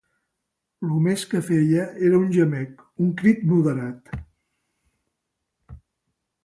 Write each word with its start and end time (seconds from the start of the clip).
Lo 0.91 0.95
més 1.07 1.25
que 1.33 1.41
feia 1.49 1.83
era 2.07 2.21
un 2.21 2.31
gemec, 2.37 2.81
un 3.07 3.13
crit 3.21 3.45
moderat 3.53 4.19